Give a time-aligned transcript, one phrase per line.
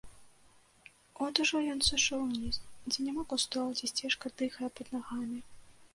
[1.25, 2.55] От ужо ён сышоў уніз,
[2.89, 5.39] дзе няма кустоў, дзе сцежка дыхае пад нагамі.